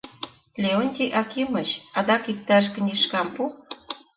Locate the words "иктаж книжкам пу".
2.31-3.43